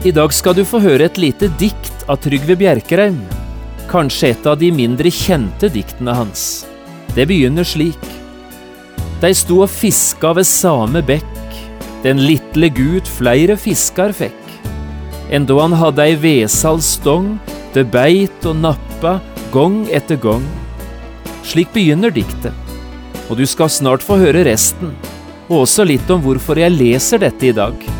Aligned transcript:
I 0.00 0.14
dag 0.16 0.32
skal 0.32 0.54
du 0.56 0.62
få 0.64 0.78
høre 0.80 1.10
et 1.10 1.18
lite 1.20 1.50
dikt 1.60 2.06
av 2.08 2.22
Trygve 2.24 2.54
Bjerkreim. 2.56 3.18
Kanskje 3.90 4.30
et 4.32 4.46
av 4.48 4.56
de 4.56 4.70
mindre 4.72 5.12
kjente 5.12 5.68
diktene 5.68 6.14
hans. 6.16 6.44
Det 7.12 7.26
begynner 7.28 7.68
slik. 7.68 8.06
Dei 9.20 9.34
sto 9.36 9.58
og 9.60 9.68
fiska 9.68 10.32
ved 10.38 10.48
same 10.48 11.04
bekk, 11.04 11.60
den 12.00 12.24
litle 12.24 12.72
gut 12.72 13.12
flere 13.18 13.58
fiskar 13.60 14.16
fikk. 14.16 14.40
Endå 15.28 15.60
han 15.60 15.76
hadde 15.76 16.08
ei 16.08 16.16
vesal 16.16 16.80
stong, 16.80 17.34
det 17.76 17.90
beit 17.92 18.48
og 18.48 18.56
nappa 18.64 19.18
gong 19.52 19.82
etter 19.92 20.16
gong. 20.16 20.48
Slik 21.44 21.76
begynner 21.76 22.08
diktet, 22.08 22.56
og 23.28 23.36
du 23.36 23.44
skal 23.44 23.68
snart 23.68 24.00
få 24.00 24.16
høre 24.24 24.48
resten, 24.48 24.96
og 25.50 25.66
også 25.66 25.84
litt 25.84 26.08
om 26.08 26.24
hvorfor 26.24 26.56
jeg 26.56 26.78
leser 26.80 27.20
dette 27.20 27.52
i 27.52 27.58
dag. 27.60 27.99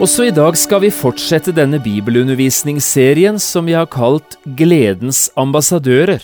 Også 0.00 0.24
i 0.24 0.32
dag 0.32 0.56
skal 0.56 0.80
vi 0.86 0.88
fortsette 0.94 1.52
denne 1.52 1.76
bibelundervisningsserien 1.82 3.36
som 3.42 3.66
vi 3.68 3.74
har 3.76 3.90
kalt 3.92 4.38
Gledens 4.56 5.26
ambassadører. 5.36 6.22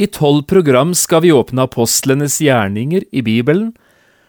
I 0.00 0.08
tolv 0.08 0.46
program 0.48 0.94
skal 0.96 1.22
vi 1.26 1.32
åpne 1.36 1.66
apostlenes 1.66 2.38
gjerninger 2.40 3.04
i 3.12 3.20
Bibelen 3.22 3.74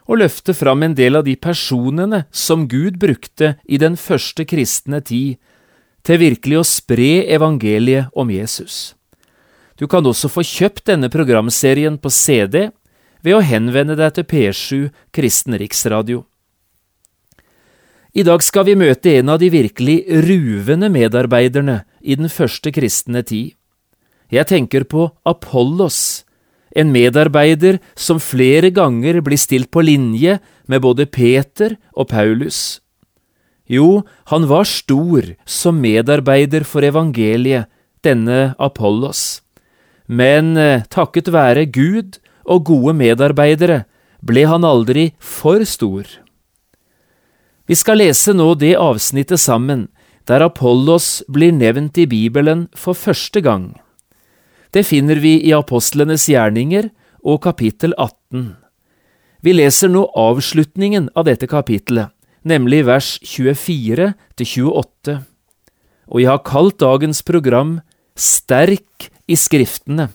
og 0.03 0.19
løfte 0.19 0.53
fram 0.53 0.83
en 0.83 0.95
del 0.97 1.16
av 1.16 1.23
de 1.23 1.38
personene 1.39 2.25
som 2.35 2.67
Gud 2.67 3.00
brukte 3.00 3.55
i 3.63 3.80
den 3.80 3.95
første 3.95 4.44
kristne 4.45 5.00
tid 5.00 5.39
til 6.03 6.19
virkelig 6.19 6.59
å 6.59 6.67
spre 6.67 7.23
evangeliet 7.31 8.11
om 8.11 8.30
Jesus. 8.33 8.94
Du 9.80 9.88
kan 9.88 10.05
også 10.05 10.30
få 10.30 10.44
kjøpt 10.44 10.85
denne 10.91 11.09
programserien 11.09 11.95
på 11.97 12.11
CD 12.11 12.67
ved 13.23 13.39
å 13.39 13.41
henvende 13.41 13.95
deg 13.97 14.19
til 14.19 14.28
P7 14.28 14.91
Kristen 15.16 15.55
Riksradio. 15.57 16.25
I 18.14 18.22
dag 18.22 18.44
skal 18.45 18.67
vi 18.67 18.75
møte 18.78 19.09
en 19.17 19.31
av 19.33 19.39
de 19.42 19.47
virkelig 19.50 20.03
ruvende 20.28 20.86
medarbeiderne 20.94 21.80
i 22.06 22.14
den 22.14 22.29
første 22.29 22.69
kristne 22.69 23.24
tid. 23.25 23.56
Jeg 24.29 24.46
tenker 24.51 24.85
på 24.85 25.07
Apollos, 25.25 26.22
en 26.78 26.91
medarbeider 26.94 27.79
som 27.97 28.22
flere 28.22 28.69
ganger 28.73 29.18
blir 29.25 29.41
stilt 29.41 29.72
på 29.73 29.81
linje 29.81 30.38
med 30.69 30.85
både 30.85 31.07
Peter 31.09 31.73
og 31.97 32.12
Paulus. 32.13 32.81
Jo, 33.66 34.03
han 34.29 34.46
var 34.46 34.69
stor 34.69 35.34
som 35.50 35.81
medarbeider 35.81 36.68
for 36.69 36.85
evangeliet, 36.85 37.66
denne 38.06 38.53
Apollos. 38.59 39.41
Men 40.06 40.57
eh, 40.59 40.84
takket 40.91 41.31
være 41.34 41.66
Gud 41.72 42.19
og 42.44 42.68
gode 42.68 42.94
medarbeidere 43.00 43.85
ble 44.22 44.44
han 44.52 44.68
aldri 44.68 45.13
for 45.18 45.63
stor. 45.66 46.03
Vi 47.63 47.75
skal 47.79 48.01
lese 48.01 48.34
nå 48.35 48.50
det 48.59 48.74
avsnittet 48.75 49.40
sammen 49.40 49.88
der 50.28 50.44
Apollos 50.44 51.22
blir 51.31 51.53
nevnt 51.56 51.97
i 52.00 52.06
Bibelen 52.07 52.68
for 52.75 52.96
første 52.96 53.40
gang. 53.44 53.72
Det 54.75 54.84
finner 54.88 55.19
vi 55.24 55.38
i 55.47 55.53
Apostlenes 55.56 56.28
gjerninger 56.28 56.90
og 57.23 57.44
kapittel 57.46 57.96
18. 57.96 58.56
Vi 59.44 59.56
leser 59.56 59.91
nå 59.91 60.06
avslutningen 60.12 61.09
av 61.16 61.28
dette 61.28 61.47
kapittelet, 61.47 62.12
nemlig 62.44 62.84
vers 62.88 63.16
24 63.23 64.12
til 64.40 64.52
28. 64.68 65.18
Og 66.12 66.19
jeg 66.19 66.31
har 66.31 66.44
kalt 66.44 66.81
dagens 66.84 67.23
program 67.23 67.78
Sterk 68.16 69.07
i 69.28 69.40
Skriftene. 69.40 70.09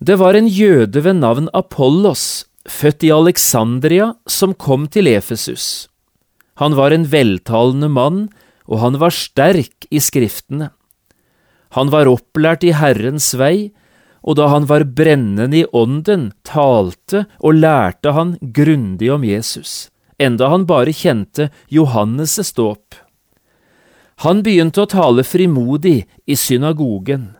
Det 0.00 0.16
var 0.16 0.38
en 0.38 0.48
jøde 0.48 1.02
ved 1.04 1.20
navn 1.20 1.48
Apollos 1.52 2.47
født 2.68 3.04
i 3.08 3.12
Alexandria, 3.14 4.12
som 4.26 4.54
kom 4.54 4.86
til 4.92 5.08
Efesus. 5.10 5.88
Han 6.58 6.74
var 6.78 6.92
en 6.92 7.06
veltalende 7.08 7.88
mann, 7.88 8.26
og 8.68 8.82
han 8.82 8.98
var 9.00 9.14
sterk 9.14 9.88
i 9.90 10.00
skriftene. 10.02 10.70
Han 11.76 11.92
var 11.92 12.08
opplært 12.10 12.64
i 12.64 12.74
Herrens 12.76 13.32
vei, 13.38 13.70
og 14.24 14.36
da 14.40 14.48
han 14.52 14.66
var 14.68 14.86
brennende 14.98 15.62
i 15.62 15.66
ånden, 15.72 16.32
talte 16.44 17.26
og 17.38 17.60
lærte 17.60 18.12
han 18.16 18.36
grundig 18.40 19.10
om 19.14 19.24
Jesus, 19.24 19.88
enda 20.18 20.50
han 20.52 20.66
bare 20.68 20.92
kjente 20.92 21.48
Johannes' 21.72 22.52
dåp. 22.56 22.98
Han 24.26 24.42
begynte 24.42 24.82
å 24.82 24.90
tale 24.90 25.22
frimodig 25.22 26.02
i 26.26 26.34
synagogen. 26.34 27.36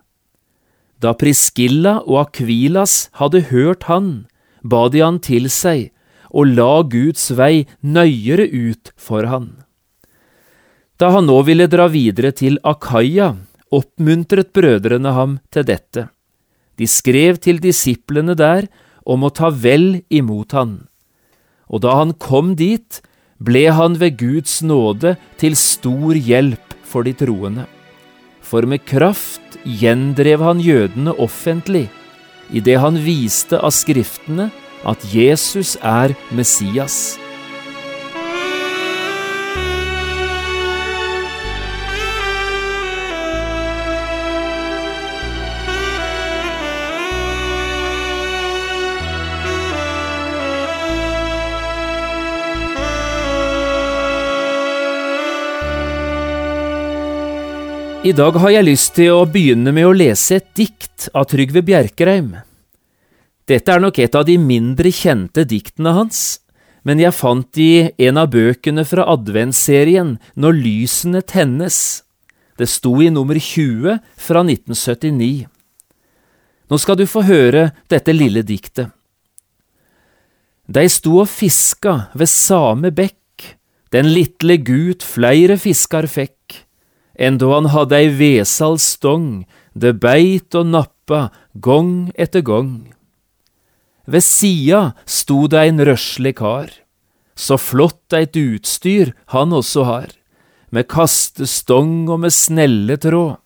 Da 1.02 1.12
Priskilla 1.18 1.98
og 2.06 2.28
Akvilas 2.28 3.08
hadde 3.18 3.48
hørt 3.50 3.88
han, 3.90 4.28
ba 4.68 4.88
de 4.92 5.02
han 5.04 5.20
til 5.24 5.48
seg 5.52 5.88
og 6.30 6.52
la 6.58 6.82
Guds 6.84 7.30
vei 7.38 7.66
nøyere 7.80 8.48
ut 8.52 8.92
for 8.96 9.28
han. 9.30 9.50
Da 10.98 11.12
han 11.14 11.28
nå 11.30 11.40
ville 11.46 11.68
dra 11.70 11.86
videre 11.92 12.32
til 12.34 12.58
Akaya, 12.66 13.36
oppmuntret 13.70 14.52
brødrene 14.56 15.12
ham 15.14 15.38
til 15.54 15.66
dette. 15.68 16.08
De 16.78 16.86
skrev 16.86 17.38
til 17.42 17.60
disiplene 17.62 18.34
der 18.38 18.68
om 19.06 19.24
å 19.24 19.32
ta 19.34 19.50
vel 19.50 20.02
imot 20.10 20.54
han. 20.58 20.74
Og 21.68 21.84
da 21.84 21.98
han 22.00 22.14
kom 22.18 22.54
dit, 22.58 23.00
ble 23.38 23.68
han 23.70 23.98
ved 24.00 24.18
Guds 24.18 24.60
nåde 24.66 25.14
til 25.38 25.54
stor 25.56 26.16
hjelp 26.16 26.74
for 26.82 27.06
de 27.06 27.14
troende. 27.14 27.68
For 28.42 28.66
med 28.66 28.82
kraft 28.88 29.58
gjendrev 29.62 30.42
han 30.42 30.62
jødene 30.64 31.14
offentlig 31.20 31.86
idet 32.50 32.80
han 32.80 32.98
viste 33.04 33.60
av 33.60 33.74
Skriftene 33.76 34.50
at 34.88 35.08
Jesus 35.12 35.76
er 35.82 36.14
Messias. 36.30 37.18
I 58.08 58.12
dag 58.16 58.36
har 58.40 58.52
jeg 58.54 58.64
lyst 58.64 58.94
til 58.96 59.10
å 59.12 59.24
begynne 59.28 59.72
med 59.74 59.84
å 59.84 59.92
lese 59.92 60.38
et 60.38 60.46
dikt 60.56 61.10
av 61.12 61.26
Trygve 61.28 61.60
Bjerkreim. 61.66 62.30
Dette 63.48 63.72
er 63.72 63.80
nok 63.80 63.98
et 64.02 64.16
av 64.18 64.26
de 64.28 64.36
mindre 64.40 64.90
kjente 64.92 65.46
diktene 65.48 65.94
hans, 65.96 66.40
men 66.84 67.00
jeg 67.00 67.16
fant 67.16 67.60
i 67.60 67.88
en 68.08 68.20
av 68.20 68.30
bøkene 68.32 68.84
fra 68.86 69.06
adventsserien 69.12 70.16
Når 70.36 70.52
lysene 70.56 71.22
tennes. 71.22 72.04
Det 72.58 72.68
sto 72.68 72.94
i 73.02 73.08
nummer 73.10 73.38
20 73.38 73.98
fra 74.16 74.44
1979. 74.44 75.48
Nå 76.68 76.78
skal 76.78 76.98
du 77.00 77.06
få 77.08 77.24
høre 77.24 77.70
dette 77.88 78.12
lille 78.12 78.42
diktet. 78.44 78.92
Dei 80.68 80.84
sto 80.92 81.22
og 81.22 81.30
fiska 81.32 82.10
ved 82.12 82.28
same 82.28 82.92
bekk, 82.92 83.54
den 83.88 84.10
litle 84.12 84.58
gut 84.60 85.04
fleire 85.06 85.56
fiskar 85.56 86.04
fekk 86.04 86.68
endå 87.18 87.50
han 87.52 87.68
hadde 87.74 87.98
ei 87.98 88.10
vesal 88.14 88.78
stong, 88.80 89.44
det 89.74 89.98
beit 90.02 90.54
og 90.58 90.70
nappa 90.70 91.28
gong 91.54 92.10
etter 92.14 92.44
gong. 92.46 92.94
Ved 94.08 94.24
sida 94.24 94.94
sto 95.04 95.42
det 95.52 95.60
ein 95.60 95.82
røslig 95.84 96.38
kar, 96.40 96.70
så 97.36 97.58
flott 97.60 98.14
eit 98.16 98.38
utstyr 98.40 99.12
han 99.34 99.52
også 99.52 99.84
har, 99.84 100.08
med 100.72 100.88
kastestong 100.88 102.08
og 102.08 102.24
med 102.24 102.32
snelletråd, 102.32 103.36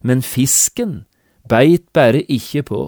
men 0.00 0.24
fisken 0.24 1.02
beit 1.48 1.84
bare 1.92 2.24
ikkje 2.24 2.64
på. 2.64 2.82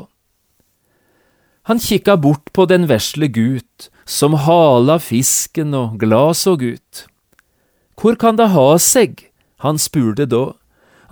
Han 1.69 1.79
kikka 1.79 2.17
bort 2.17 2.49
på 2.57 2.65
den 2.65 2.89
vesle 2.89 3.29
gut, 3.29 3.91
som 4.09 4.35
hala 4.47 4.97
fisken 4.99 5.77
og 5.77 6.01
glad 6.01 6.41
såg 6.41 6.65
ut. 6.73 7.07
Hvor 8.01 8.17
kan 8.17 8.41
det 8.41 8.49
ha 8.57 8.79
seg, 8.81 9.29
han 9.61 9.77
spurte 9.77 10.25
da, 10.25 10.55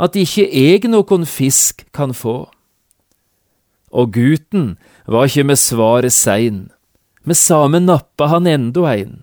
at 0.00 0.16
ikke 0.16 0.48
eg 0.48 0.88
nokon 0.88 1.28
fisk 1.28 1.84
kan 1.92 2.16
få? 2.16 2.46
Og 3.90 4.12
gutten 4.12 4.76
var 5.06 5.28
ikke 5.28 5.46
med 5.48 5.58
svaret 5.60 6.12
sein, 6.12 6.68
med 7.24 7.36
same 7.36 7.80
nappa 7.80 8.28
han 8.32 8.46
endå 8.46 8.84
ein. 8.88 9.22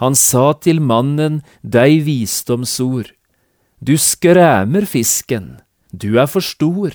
Han 0.00 0.16
sa 0.16 0.52
til 0.60 0.80
mannen 0.84 1.40
dei 1.62 2.00
visdomsord, 2.04 3.12
du 3.80 3.96
skræmer 4.00 4.84
fisken, 4.88 5.56
du 5.92 6.16
er 6.20 6.28
for 6.28 6.44
stor. 6.44 6.92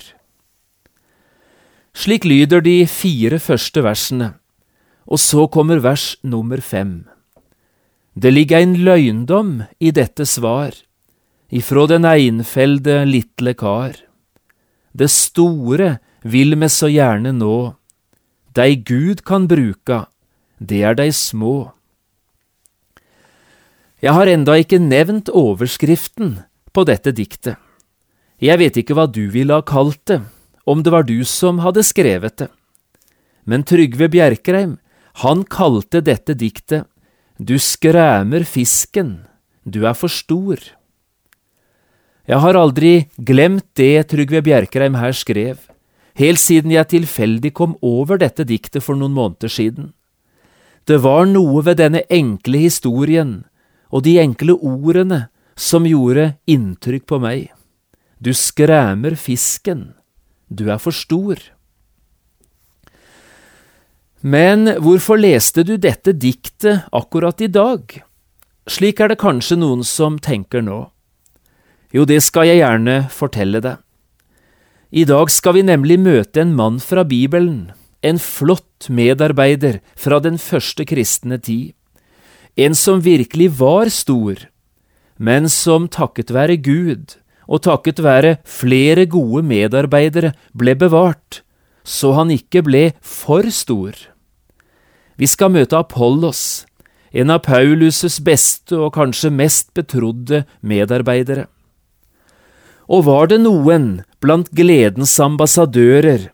Slik 1.94 2.24
lyder 2.24 2.62
de 2.64 2.86
fire 2.86 3.38
første 3.42 3.82
versene, 3.84 4.32
og 5.06 5.18
så 5.18 5.46
kommer 5.46 5.82
vers 5.82 6.14
nummer 6.22 6.62
fem. 6.62 7.04
Det 8.14 8.32
ligger 8.32 8.62
ein 8.62 8.74
løgndom 8.84 9.62
i 9.80 9.90
dette 9.90 10.26
svar, 10.28 10.74
ifrå 11.50 11.86
den 11.88 12.06
einfelde 12.08 13.02
litle 13.08 13.54
kar. 13.54 13.96
Det 14.92 15.10
store 15.10 15.98
vil 16.22 16.56
me 16.58 16.68
så 16.70 16.88
gjerne 16.90 17.34
nå, 17.36 17.74
dei 18.54 18.76
Gud 18.76 19.22
kan 19.26 19.48
bruka, 19.50 20.06
det 20.58 20.82
er 20.86 20.96
dei 20.98 21.10
små. 21.14 21.72
Jeg 24.02 24.14
har 24.16 24.30
enda 24.30 24.56
ikke 24.58 24.80
nevnt 24.82 25.30
overskriften 25.30 26.40
på 26.74 26.84
dette 26.88 27.12
diktet. 27.14 27.58
Jeg 28.42 28.58
vet 28.58 28.78
ikke 28.80 28.96
hva 28.98 29.06
du 29.06 29.28
ville 29.30 29.54
ha 29.54 29.62
kalt 29.62 30.00
det, 30.10 30.20
om 30.66 30.82
det 30.82 30.92
var 30.94 31.06
du 31.06 31.22
som 31.26 31.60
hadde 31.62 31.84
skrevet 31.86 32.40
det. 32.42 32.48
Men 33.46 33.62
Trygve 33.66 34.08
Bjerkreim, 34.10 34.78
han 35.22 35.42
kalte 35.44 36.00
dette 36.00 36.34
diktet 36.38 36.86
Du 37.38 37.58
skræmer 37.58 38.44
fisken, 38.46 39.26
du 39.64 39.86
er 39.86 39.94
for 39.94 40.10
stor. 40.10 40.58
Jeg 42.26 42.38
har 42.38 42.54
aldri 42.54 43.08
glemt 43.18 43.66
det 43.74 44.08
Trygve 44.10 44.42
Bjerkreim 44.46 44.94
her 44.98 45.14
skrev, 45.14 45.58
helt 46.18 46.40
siden 46.40 46.72
jeg 46.74 46.90
tilfeldig 46.92 47.52
kom 47.56 47.76
over 47.82 48.20
dette 48.20 48.44
diktet 48.48 48.84
for 48.84 48.98
noen 48.98 49.14
måneder 49.16 49.52
siden. 49.52 49.92
Det 50.84 50.98
var 51.04 51.26
noe 51.30 51.62
ved 51.62 51.78
denne 51.78 52.02
enkle 52.10 52.64
historien 52.64 53.42
og 53.92 54.04
de 54.06 54.18
enkle 54.22 54.56
ordene 54.56 55.26
som 55.56 55.86
gjorde 55.86 56.32
inntrykk 56.50 57.06
på 57.06 57.20
meg. 57.22 57.50
Du 58.22 58.32
skræmer 58.34 59.16
fisken, 59.18 59.92
du 60.48 60.68
er 60.70 60.80
for 60.82 60.94
stor. 60.94 61.38
Men 64.22 64.70
hvorfor 64.78 65.18
leste 65.18 65.64
du 65.66 65.74
dette 65.76 66.14
diktet 66.14 66.86
akkurat 66.94 67.40
i 67.42 67.50
dag? 67.50 67.82
Slik 68.70 69.00
er 69.02 69.10
det 69.10 69.18
kanskje 69.18 69.58
noen 69.58 69.82
som 69.82 70.20
tenker 70.22 70.62
nå. 70.62 70.84
Jo, 71.92 72.06
det 72.06 72.22
skal 72.22 72.46
jeg 72.46 72.62
gjerne 72.62 73.02
fortelle 73.10 73.60
deg. 73.60 73.81
I 74.92 75.06
dag 75.08 75.30
skal 75.32 75.54
vi 75.56 75.62
nemlig 75.64 75.96
møte 76.04 76.42
en 76.42 76.50
mann 76.52 76.74
fra 76.76 77.00
Bibelen, 77.08 77.70
en 78.04 78.18
flott 78.20 78.90
medarbeider 78.92 79.78
fra 79.96 80.18
den 80.20 80.36
første 80.36 80.84
kristne 80.84 81.38
tid, 81.40 81.70
en 82.60 82.76
som 82.76 83.00
virkelig 83.00 83.46
var 83.56 83.88
stor, 83.88 84.42
men 85.16 85.48
som 85.48 85.86
takket 85.88 86.34
være 86.36 86.58
Gud 86.60 87.16
og 87.48 87.62
takket 87.64 88.02
være 88.04 88.34
flere 88.44 89.06
gode 89.08 89.40
medarbeidere 89.48 90.34
ble 90.52 90.76
bevart, 90.76 91.40
så 91.88 92.12
han 92.20 92.28
ikke 92.28 92.60
ble 92.68 92.84
for 93.00 93.48
stor. 93.48 93.96
Vi 95.16 95.24
skal 95.24 95.56
møte 95.56 95.80
Apollos, 95.80 96.66
en 97.16 97.32
av 97.32 97.46
Paulus' 97.48 98.20
beste 98.20 98.76
og 98.76 98.92
kanskje 99.00 99.32
mest 99.32 99.72
betrodde 99.72 100.44
medarbeidere. 100.60 101.48
Og 102.90 103.06
var 103.06 103.30
det 103.30 103.40
noen 103.44 104.02
blant 104.22 104.50
gledens 104.54 105.14
ambassadører 105.22 106.30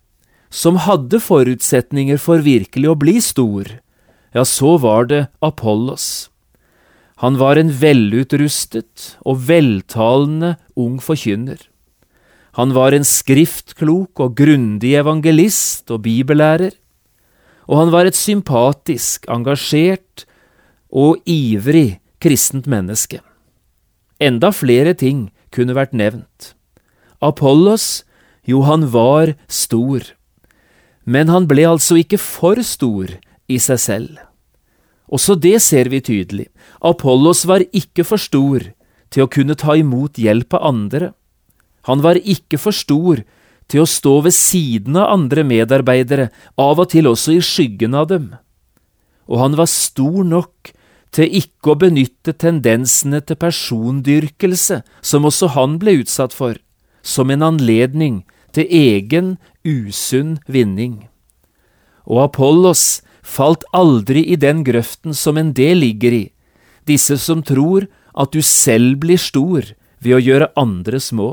som 0.49 0.81
hadde 0.81 1.21
forutsetninger 1.21 2.21
for 2.21 2.41
virkelig 2.45 2.89
å 2.89 2.97
bli 2.97 3.19
stor, 3.21 3.69
ja, 4.33 4.45
så 4.45 4.77
var 4.81 5.09
det 5.09 5.27
Apollos. 5.45 6.29
Han 7.21 7.39
var 7.41 7.59
en 7.59 7.73
velutrustet 7.75 9.17
og 9.27 9.43
veltalende 9.49 10.55
ung 10.79 10.99
forkynner. 11.03 11.59
Han 12.59 12.73
var 12.75 12.94
en 12.94 13.06
skriftklok 13.06 14.21
og 14.23 14.37
grundig 14.39 14.94
evangelist 14.99 15.91
og 15.94 16.05
bibellærer, 16.06 16.73
og 17.69 17.83
han 17.83 17.91
var 17.93 18.09
et 18.09 18.17
sympatisk, 18.17 19.27
engasjert 19.29 20.25
og 20.89 21.21
ivrig 21.29 22.01
kristent 22.23 22.67
menneske. 22.71 23.21
Enda 24.19 24.51
flere 24.55 24.94
ting 24.97 25.29
kunne 25.55 25.77
vært 25.77 25.97
nevnt. 25.97 26.53
Apollos, 27.25 28.05
jo, 28.49 28.62
han 28.65 28.89
var 28.93 29.35
stor, 29.50 30.05
men 31.05 31.29
han 31.33 31.49
ble 31.50 31.67
altså 31.69 31.99
ikke 32.00 32.21
for 32.21 32.61
stor 32.62 33.11
i 33.49 33.59
seg 33.62 33.81
selv. 33.81 34.19
Også 35.09 35.39
det 35.41 35.56
ser 35.65 35.89
vi 35.89 36.03
tydelig. 36.05 36.49
Apollos 36.85 37.47
var 37.49 37.65
ikke 37.73 38.05
for 38.05 38.21
stor 38.21 38.67
til 39.09 39.25
å 39.25 39.31
kunne 39.33 39.56
ta 39.56 39.77
imot 39.79 40.21
hjelp 40.21 40.53
av 40.59 40.67
andre. 40.69 41.12
Han 41.89 42.05
var 42.05 42.21
ikke 42.21 42.61
for 42.61 42.77
stor 42.77 43.25
til 43.69 43.85
å 43.85 43.89
stå 43.89 44.15
ved 44.27 44.37
siden 44.37 44.97
av 45.01 45.12
andre 45.15 45.44
medarbeidere, 45.49 46.29
av 46.61 46.81
og 46.81 46.91
til 46.93 47.09
også 47.09 47.37
i 47.37 47.44
skyggen 47.44 47.97
av 47.97 48.09
dem. 48.12 48.31
Og 49.29 49.41
han 49.43 49.56
var 49.56 49.69
stor 49.69 50.25
nok 50.25 50.73
til 51.14 51.31
ikke 51.40 51.72
å 51.72 51.78
benytte 51.81 52.34
tendensene 52.37 53.20
til 53.25 53.38
persondyrkelse, 53.40 54.82
som 55.00 55.28
også 55.28 55.52
han 55.56 55.78
ble 55.81 56.00
utsatt 56.02 56.34
for, 56.37 56.58
som 57.02 57.31
en 57.32 57.44
anledning 57.44 58.22
til 58.56 58.69
egen 58.69 59.37
usunn 59.64 60.38
vinning. 60.49 61.08
Og 62.08 62.28
Apollos 62.28 63.00
falt 63.22 63.64
aldri 63.76 64.25
i 64.32 64.38
den 64.40 64.64
grøften 64.64 65.17
som 65.17 65.36
en 65.41 65.53
del 65.56 65.82
ligger 65.84 66.17
i, 66.17 66.24
disse 66.88 67.19
som 67.20 67.44
tror 67.44 67.88
at 68.19 68.32
du 68.32 68.41
selv 68.43 69.00
blir 69.05 69.20
stor 69.20 69.74
ved 70.00 70.17
å 70.17 70.22
gjøre 70.22 70.53
andre 70.56 71.00
små. 71.03 71.31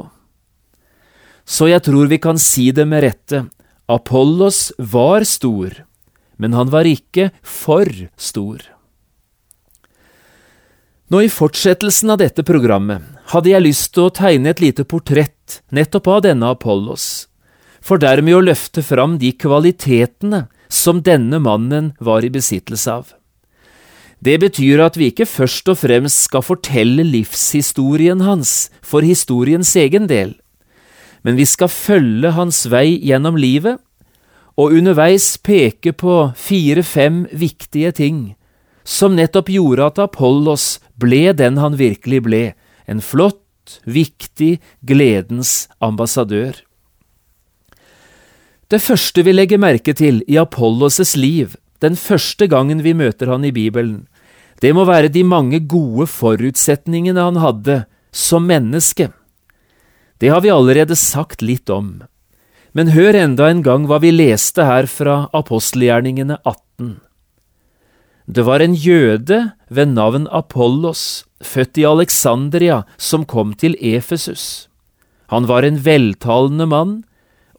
Så 1.45 1.69
jeg 1.69 1.83
tror 1.85 2.09
vi 2.09 2.19
kan 2.19 2.39
si 2.41 2.71
det 2.75 2.87
med 2.89 3.05
rette, 3.05 3.45
Apollos 3.87 4.71
var 4.81 5.23
stor, 5.29 5.85
men 6.41 6.57
han 6.57 6.71
var 6.73 6.89
ikke 6.89 7.29
for 7.45 7.85
stor. 8.17 8.74
Nå 11.05 11.19
I 11.21 11.27
fortsettelsen 11.29 12.09
av 12.09 12.17
dette 12.17 12.41
programmet 12.41 13.03
hadde 13.29 13.51
jeg 13.51 13.61
lyst 13.61 13.91
til 13.93 14.07
å 14.07 14.13
tegne 14.13 14.49
et 14.49 14.61
lite 14.63 14.81
portrett 14.89 15.59
nettopp 15.69 16.07
av 16.09 16.21
denne 16.25 16.47
Apollos, 16.49 17.27
for 17.77 18.01
dermed 18.01 18.33
å 18.33 18.41
løfte 18.41 18.81
fram 18.81 19.19
de 19.21 19.29
kvalitetene 19.37 20.47
som 20.65 21.03
denne 21.05 21.37
mannen 21.37 21.91
var 22.01 22.25
i 22.25 22.31
besittelse 22.33 22.89
av. 22.89 23.11
Det 24.17 24.39
betyr 24.41 24.81
at 24.81 24.97
vi 24.97 25.11
ikke 25.11 25.27
først 25.29 25.69
og 25.69 25.77
fremst 25.83 26.23
skal 26.25 26.41
fortelle 26.41 27.05
livshistorien 27.05 28.23
hans 28.25 28.71
for 28.81 29.05
historiens 29.05 29.75
egen 29.77 30.07
del, 30.09 30.33
men 31.21 31.37
vi 31.37 31.45
skal 31.45 31.69
følge 31.69 32.31
hans 32.33 32.63
vei 32.71 32.97
gjennom 32.97 33.37
livet 33.37 33.77
og 34.57 34.73
underveis 34.73 35.35
peke 35.37 35.93
på 35.93 36.17
fire–fem 36.33 37.27
viktige 37.29 37.93
ting 37.93 38.25
som 38.85 39.17
nettopp 39.17 39.49
gjorde 39.49 39.89
at 39.89 39.99
Apollos 39.99 40.77
ble 41.01 41.33
den 41.33 41.57
han 41.59 41.75
virkelig 41.79 42.21
ble, 42.27 42.43
en 42.85 43.01
flott, 43.01 43.81
viktig, 43.89 44.59
gledens 44.85 45.65
ambassadør. 45.83 46.61
Det 48.69 48.81
første 48.81 49.25
vi 49.25 49.33
legger 49.33 49.61
merke 49.61 49.93
til 49.97 50.21
i 50.29 50.37
Apollos' 50.41 51.17
liv, 51.17 51.57
den 51.81 51.97
første 51.97 52.47
gangen 52.49 52.81
vi 52.85 52.93
møter 52.97 53.29
han 53.33 53.45
i 53.45 53.53
Bibelen, 53.53 54.05
det 54.61 54.71
må 54.73 54.85
være 54.87 55.11
de 55.11 55.25
mange 55.27 55.59
gode 55.59 56.07
forutsetningene 56.07 57.19
han 57.19 57.41
hadde 57.43 57.83
som 58.15 58.45
menneske. 58.47 59.09
Det 60.21 60.31
har 60.31 60.41
vi 60.45 60.53
allerede 60.53 60.95
sagt 60.95 61.43
litt 61.43 61.69
om, 61.69 61.97
men 62.71 62.93
hør 62.95 63.17
enda 63.19 63.49
en 63.51 63.61
gang 63.65 63.89
hva 63.89 63.99
vi 64.03 64.13
leste 64.15 64.63
her 64.67 64.87
fra 64.87 65.25
apostelgjerningene 65.35 66.39
18. 66.45 66.95
Det 68.25 68.41
var 68.41 68.59
en 68.59 68.73
jøde 68.73 69.51
ved 69.69 69.91
navn 69.93 70.25
Apollos, 70.33 71.25
født 71.45 71.77
i 71.77 71.85
Alexandria, 71.85 72.81
som 72.97 73.25
kom 73.25 73.53
til 73.53 73.77
Efesus. 73.77 74.67
Han 75.29 75.45
var 75.45 75.65
en 75.65 75.77
veltalende 75.85 76.65
mann, 76.65 76.95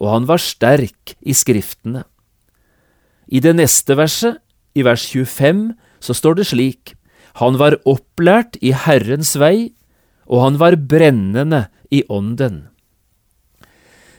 og 0.03 0.11
han 0.11 0.27
var 0.27 0.43
sterk 0.43 1.15
i 1.23 1.35
Skriftene. 1.35 2.03
I 3.31 3.39
det 3.41 3.55
neste 3.59 3.95
verset, 3.99 4.43
i 4.75 4.83
vers 4.83 5.07
25, 5.07 5.75
så 6.01 6.15
står 6.15 6.35
det 6.35 6.47
slik, 6.51 6.95
Han 7.39 7.59
var 7.59 7.79
opplært 7.85 8.57
i 8.61 8.73
Herrens 8.73 9.37
vei, 9.39 9.73
og 10.27 10.43
han 10.43 10.59
var 10.59 10.77
brennende 10.77 11.67
i 11.93 12.03
ånden. 12.09 12.69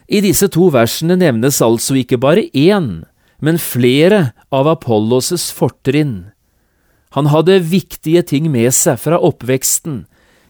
I 0.07 0.21
disse 0.23 0.47
to 0.47 0.69
versene 0.71 1.17
nevnes 1.19 1.59
altså 1.61 1.97
ikke 1.99 2.19
bare 2.21 2.47
én, 2.53 3.03
men 3.41 3.59
flere 3.59 4.31
av 4.53 4.69
Apollos' 4.69 5.51
fortrinn, 5.51 6.31
Han 7.15 7.29
hadde 7.31 7.61
viktige 7.63 8.23
ting 8.25 8.49
med 8.51 8.73
seg 8.75 8.99
fra 8.99 9.19
oppveksten, 9.23 10.05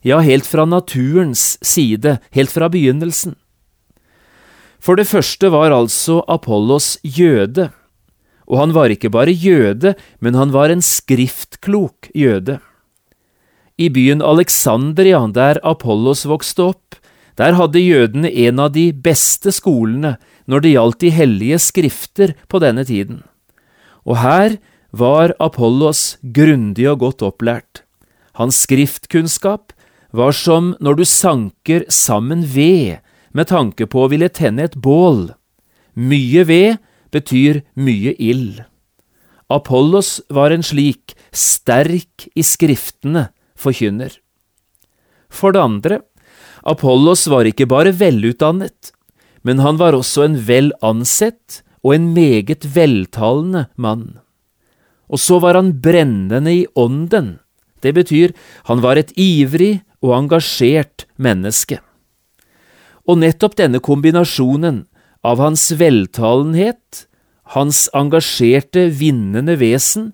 ja, 0.06 0.22
helt 0.24 0.48
fra 0.48 0.66
naturens 0.66 1.58
side, 1.66 2.18
helt 2.34 2.54
fra 2.54 2.70
begynnelsen. 2.72 3.36
For 4.80 4.98
det 4.98 5.10
første 5.10 5.50
var 5.52 5.74
altså 5.74 6.22
Apollos 6.30 6.96
jøde, 7.04 7.70
og 8.48 8.62
han 8.62 8.74
var 8.76 8.94
ikke 8.94 9.12
bare 9.12 9.34
jøde, 9.34 9.96
men 10.24 10.38
han 10.38 10.54
var 10.56 10.72
en 10.72 10.82
skriftklok 10.86 12.10
jøde. 12.16 12.60
I 13.78 13.90
byen 13.94 14.24
Alexandria, 14.26 15.20
der 15.30 15.60
Apollos 15.68 16.24
vokste 16.26 16.72
opp, 16.72 16.96
der 17.38 17.54
hadde 17.54 17.84
jødene 17.84 18.32
en 18.48 18.62
av 18.64 18.72
de 18.74 18.90
beste 18.92 19.52
skolene 19.54 20.16
når 20.50 20.64
det 20.64 20.72
gjaldt 20.74 21.04
de 21.04 21.12
hellige 21.14 21.60
skrifter 21.62 22.34
på 22.50 22.62
denne 22.64 22.86
tiden. 22.88 23.22
Og 24.08 24.18
her 24.24 24.58
var 24.98 25.34
Apollos 25.40 26.18
grundig 26.22 26.88
og 26.90 27.02
godt 27.06 27.26
opplært. 27.26 27.84
Hans 28.38 28.64
skriftkunnskap 28.66 29.74
var 30.16 30.34
som 30.34 30.74
når 30.84 31.00
du 31.00 31.06
sanker 31.06 31.86
sammen 31.94 32.46
ved 32.46 33.04
med 33.38 33.50
tanke 33.52 33.88
på 33.90 34.06
å 34.06 34.12
ville 34.12 34.30
tenne 34.34 34.66
et 34.68 34.78
bål. 34.82 35.30
Mye 35.94 36.46
ved 36.48 36.78
betyr 37.14 37.62
mye 37.76 38.14
ild. 38.18 38.64
Apollos 39.50 40.18
var 40.34 40.52
en 40.52 40.66
slik 40.66 41.16
sterk 41.32 42.28
i 42.36 42.44
skriftene 42.44 43.30
forkynner. 43.58 44.12
For 45.30 45.56
det 45.56 45.64
andre, 45.64 46.02
Apollos 46.68 47.28
var 47.32 47.48
ikke 47.48 47.68
bare 47.70 47.94
velutdannet, 47.96 48.92
men 49.44 49.64
han 49.64 49.80
var 49.80 49.96
også 49.96 50.26
en 50.26 50.40
vel 50.48 50.74
ansett 50.84 51.62
og 51.84 51.96
en 51.96 52.10
meget 52.16 52.68
veltalende 52.76 53.68
mann. 53.80 54.20
Og 55.08 55.22
så 55.22 55.40
var 55.44 55.56
han 55.56 55.76
brennende 55.82 56.54
i 56.54 56.64
ånden, 56.76 57.38
det 57.82 57.94
betyr 57.94 58.34
han 58.68 58.82
var 58.82 58.98
et 58.98 59.14
ivrig 59.16 59.82
og 60.02 60.16
engasjert 60.18 61.06
menneske. 61.22 61.80
Og 63.08 63.22
nettopp 63.22 63.56
denne 63.60 63.80
kombinasjonen 63.80 64.86
av 65.24 65.40
hans 65.42 65.70
veltalenhet, 65.80 67.06
hans 67.56 67.86
engasjerte, 67.96 68.90
vinnende 68.92 69.56
vesen, 69.62 70.12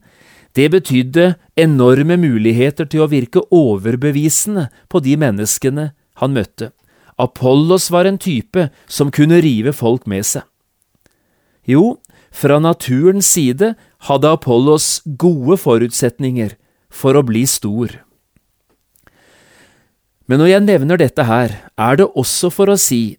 det 0.53 0.69
betydde 0.75 1.33
enorme 1.57 2.19
muligheter 2.21 2.85
til 2.85 3.05
å 3.05 3.09
virke 3.09 3.41
overbevisende 3.49 4.67
på 4.91 5.01
de 5.01 5.17
menneskene 5.17 5.89
han 6.21 6.35
møtte. 6.35 6.69
Apollos 7.17 7.89
var 7.93 8.05
en 8.05 8.19
type 8.21 8.67
som 8.85 9.11
kunne 9.13 9.41
rive 9.41 9.73
folk 9.73 10.05
med 10.09 10.25
seg. 10.29 10.45
Jo, 11.65 11.97
fra 12.33 12.57
naturens 12.59 13.29
side 13.35 13.73
hadde 14.09 14.31
Apollos 14.33 15.03
gode 15.05 15.59
forutsetninger 15.61 16.55
for 16.93 17.17
å 17.17 17.25
bli 17.25 17.45
stor. 17.49 17.93
Men 20.25 20.41
når 20.41 20.53
jeg 20.53 20.65
nevner 20.65 21.01
dette 21.01 21.25
her, 21.27 21.53
er 21.77 21.99
det 21.99 22.09
også 22.17 22.49
for 22.53 22.71
å 22.73 22.79
si 22.79 23.17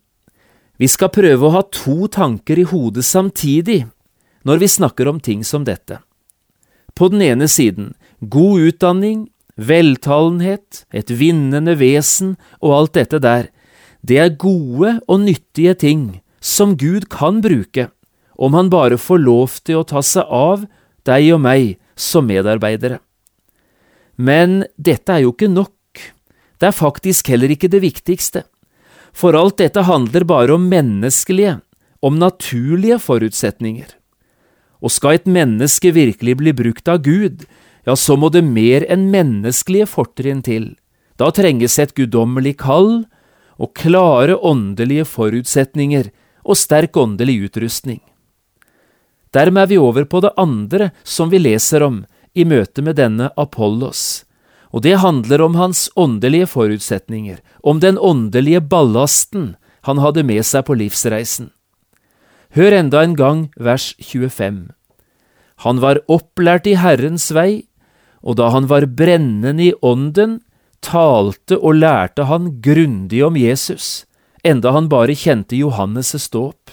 vi 0.81 0.89
skal 0.91 1.13
prøve 1.15 1.47
å 1.47 1.55
ha 1.55 1.63
to 1.71 2.09
tanker 2.11 2.59
i 2.59 2.67
hodet 2.67 3.05
samtidig 3.07 3.85
når 4.45 4.65
vi 4.65 4.71
snakker 4.73 5.07
om 5.07 5.21
ting 5.23 5.45
som 5.47 5.63
dette. 5.67 6.01
På 6.95 7.07
den 7.13 7.23
ene 7.23 7.47
siden 7.51 7.93
god 8.19 8.73
utdanning, 8.73 9.29
veltalenhet, 9.55 10.83
et 10.91 11.13
vinnende 11.15 11.77
vesen 11.79 12.35
og 12.59 12.75
alt 12.79 12.99
dette 12.99 13.21
der, 13.23 13.51
det 14.03 14.19
er 14.21 14.35
gode 14.35 14.99
og 15.07 15.23
nyttige 15.23 15.77
ting 15.79 16.05
som 16.45 16.75
Gud 16.77 17.07
kan 17.13 17.41
bruke, 17.45 17.89
om 18.37 18.55
han 18.55 18.71
bare 18.71 18.99
får 18.99 19.23
lov 19.23 19.59
til 19.65 19.81
å 19.81 19.87
ta 19.89 20.03
seg 20.03 20.29
av 20.31 20.65
deg 21.07 21.31
og 21.35 21.43
meg 21.45 21.77
som 21.97 22.27
medarbeidere. 22.27 23.01
Men 24.17 24.65
dette 24.77 25.13
er 25.13 25.25
jo 25.25 25.35
ikke 25.35 25.51
nok. 25.51 25.73
Det 26.59 26.71
er 26.71 26.77
faktisk 26.77 27.29
heller 27.33 27.51
ikke 27.51 27.71
det 27.71 27.83
viktigste, 27.83 28.45
for 29.15 29.37
alt 29.39 29.59
dette 29.61 29.85
handler 29.87 30.27
bare 30.27 30.55
om 30.55 30.69
menneskelige, 30.71 31.59
om 32.03 32.19
naturlige 32.19 32.99
forutsetninger. 33.03 33.91
Og 34.85 34.93
skal 34.93 35.19
et 35.19 35.29
menneske 35.31 35.95
virkelig 35.95 36.39
bli 36.41 36.55
brukt 36.57 36.89
av 36.91 37.03
Gud, 37.07 37.45
ja, 37.85 37.95
så 37.97 38.17
må 38.17 38.31
det 38.33 38.45
mer 38.47 38.87
enn 38.91 39.11
menneskelige 39.13 39.89
fortrinn 39.91 40.43
til. 40.45 40.73
Da 41.21 41.31
trenges 41.35 41.79
et 41.79 41.95
guddommelig 41.95 42.57
kall 42.65 43.05
og 43.61 43.75
klare 43.79 44.37
åndelige 44.41 45.07
forutsetninger 45.07 46.11
og 46.45 46.59
sterk 46.59 46.97
åndelig 46.99 47.51
utrustning. 47.51 48.01
Dermed 49.35 49.65
er 49.65 49.71
vi 49.73 49.81
over 49.83 50.07
på 50.07 50.21
det 50.23 50.31
andre 50.39 50.93
som 51.03 51.33
vi 51.33 51.41
leser 51.43 51.83
om 51.83 52.05
i 52.35 52.47
møte 52.47 52.83
med 52.87 52.99
denne 52.99 53.31
Apollos, 53.39 54.23
og 54.71 54.83
det 54.87 55.01
handler 55.03 55.43
om 55.43 55.59
hans 55.59 55.89
åndelige 55.99 56.47
forutsetninger, 56.51 57.39
om 57.63 57.83
den 57.83 57.99
åndelige 57.99 58.63
ballasten 58.63 59.55
han 59.87 60.01
hadde 60.03 60.25
med 60.27 60.43
seg 60.47 60.67
på 60.67 60.77
livsreisen. 60.79 61.51
Hør 62.55 62.75
enda 62.79 63.03
en 63.03 63.15
gang 63.19 63.45
vers 63.59 63.93
25. 63.99 64.71
Han 65.67 65.81
var 65.83 66.03
opplært 66.11 66.67
i 66.71 66.77
Herrens 66.79 67.31
vei, 67.35 67.67
og 68.23 68.39
da 68.39 68.51
han 68.55 68.69
var 68.71 68.87
brennende 68.87 69.71
i 69.71 69.73
ånden, 69.83 70.41
talte 70.85 71.59
og 71.59 71.81
lærte 71.81 72.27
han 72.29 72.61
grundig 72.63 73.23
om 73.27 73.39
Jesus, 73.39 74.05
enda 74.45 74.75
han 74.75 74.91
bare 74.93 75.17
kjente 75.17 75.59
Johannes' 75.59 76.31
dåp. 76.31 76.71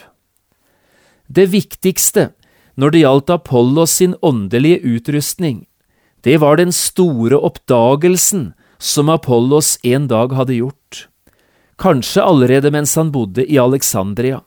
Det 1.31 1.47
viktigste 1.53 2.31
når 2.81 2.93
det 2.93 3.03
gjaldt 3.03 3.29
Apollos 3.29 3.99
sin 3.99 4.15
åndelige 4.25 4.81
utrustning, 4.81 5.67
det 6.25 6.39
var 6.41 6.57
den 6.57 6.71
store 6.73 7.37
oppdagelsen 7.37 8.51
som 8.81 9.09
Apollos 9.13 9.75
en 9.85 10.07
dag 10.09 10.33
hadde 10.33 10.57
gjort, 10.57 11.05
kanskje 11.77 12.25
allerede 12.25 12.71
mens 12.73 12.95
han 12.97 13.11
bodde 13.13 13.45
i 13.45 13.59
Alexandria. 13.61 14.41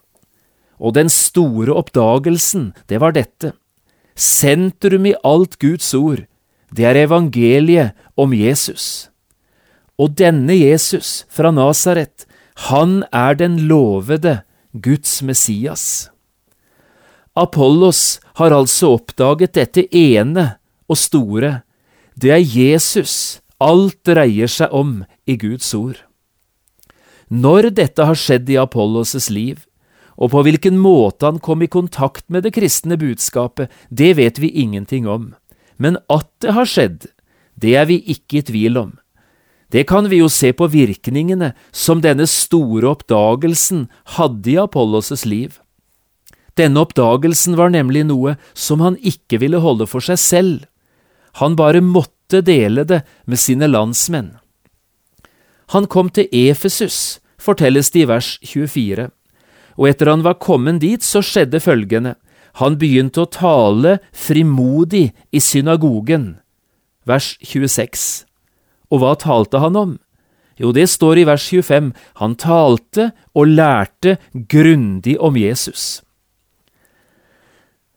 Og 0.75 0.97
den 0.97 1.07
store 1.11 1.71
oppdagelsen, 1.71 2.73
det 2.91 2.99
var 2.99 3.15
dette. 3.15 3.53
Sentrum 4.15 5.07
i 5.07 5.15
alt 5.23 5.55
Guds 5.59 5.93
ord, 5.95 6.25
det 6.75 6.87
er 6.87 6.99
evangeliet 7.05 7.95
om 8.19 8.35
Jesus. 8.35 9.07
Og 9.95 10.17
denne 10.19 10.55
Jesus 10.55 11.23
fra 11.31 11.53
Nasaret, 11.55 12.27
han 12.67 13.03
er 13.15 13.39
den 13.39 13.61
lovede 13.69 14.41
Guds 14.75 15.21
Messias. 15.23 16.09
Apollos 17.35 18.19
har 18.39 18.55
altså 18.55 18.95
oppdaget 18.97 19.55
dette 19.55 19.85
ene 19.95 20.55
og 20.91 20.99
store, 20.99 21.61
det 22.15 22.31
er 22.31 22.43
Jesus 22.43 23.41
alt 23.59 24.01
dreier 24.07 24.51
seg 24.51 24.73
om 24.75 25.03
i 25.27 25.37
Guds 25.39 25.71
ord. 25.75 25.97
Når 27.31 27.71
dette 27.79 28.05
har 28.05 28.19
skjedd 28.19 28.49
i 28.51 28.59
Apollos' 28.61 29.31
liv, 29.33 29.63
og 30.15 30.31
på 30.31 30.43
hvilken 30.45 30.77
måte 30.79 31.27
han 31.27 31.41
kom 31.43 31.63
i 31.65 31.71
kontakt 31.71 32.23
med 32.31 32.45
det 32.45 32.53
kristne 32.55 32.95
budskapet, 32.99 33.71
det 33.89 34.15
vet 34.19 34.39
vi 34.39 34.51
ingenting 34.51 35.07
om, 35.07 35.33
men 35.77 35.97
at 36.11 36.29
det 36.43 36.53
har 36.55 36.69
skjedd, 36.69 37.09
det 37.55 37.75
er 37.75 37.89
vi 37.89 37.99
ikke 38.11 38.39
i 38.39 38.45
tvil 38.47 38.79
om. 38.79 38.93
Det 39.71 39.87
kan 39.89 40.07
vi 40.11 40.21
jo 40.21 40.29
se 40.31 40.53
på 40.53 40.69
virkningene 40.71 41.53
som 41.75 42.03
denne 42.03 42.27
store 42.29 42.93
oppdagelsen 42.93 43.87
hadde 44.15 44.53
i 44.53 44.59
Apollos' 44.61 45.25
liv. 45.25 45.57
Denne 46.55 46.85
oppdagelsen 46.85 47.57
var 47.59 47.73
nemlig 47.73 48.05
noe 48.07 48.37
som 48.53 48.83
han 48.83 48.95
ikke 49.03 49.41
ville 49.41 49.59
holde 49.63 49.87
for 49.91 50.03
seg 50.03 50.19
selv. 50.21 50.63
Han 51.41 51.57
bare 51.59 51.83
måtte 51.83 52.39
dele 52.45 52.85
det 52.87 53.01
med 53.27 53.39
sine 53.39 53.67
landsmenn. 53.67 54.37
Han 55.73 55.87
kom 55.91 56.11
til 56.13 56.29
Efesus, 56.31 57.19
fortelles 57.41 57.91
det 57.91 58.05
i 58.05 58.09
vers 58.09 58.35
24, 58.45 59.09
og 59.75 59.89
etter 59.89 60.11
han 60.11 60.23
var 60.23 60.39
kommet 60.39 60.79
dit, 60.83 61.03
så 61.03 61.19
skjedde 61.25 61.59
følgende, 61.59 62.15
han 62.61 62.77
begynte 62.79 63.25
å 63.25 63.31
tale 63.31 63.97
frimodig 64.15 65.09
i 65.35 65.41
synagogen. 65.43 66.37
Vers 67.03 67.33
26. 67.43 68.23
Og 68.93 69.01
hva 69.01 69.11
talte 69.19 69.59
han 69.59 69.75
om? 69.75 69.97
Jo, 70.55 70.71
det 70.71 70.87
står 70.87 71.19
i 71.19 71.27
vers 71.27 71.43
25, 71.51 71.91
han 72.21 72.35
talte 72.39 73.09
og 73.35 73.51
lærte 73.51 74.15
grundig 74.31 75.17
om 75.19 75.35
Jesus. 75.35 76.04